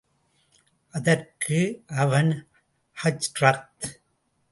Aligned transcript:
அதற்கு 0.93 1.59
அவன் 1.95 2.31
ஹஜ்ரத்! 2.97 3.85